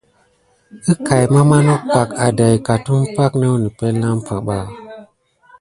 [0.91, 4.59] Əkay mama nok bak adaika tumpay ke naku nipenle na umpay ba.